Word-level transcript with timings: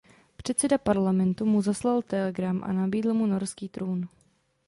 Předseda 0.37 0.77
parlamentu 0.77 1.45
mu 1.45 1.61
zaslal 1.61 2.01
telegram 2.01 2.63
a 2.63 2.71
nabídl 2.73 3.13
mu 3.13 3.25
norský 3.25 3.69
trůn. 3.69 4.07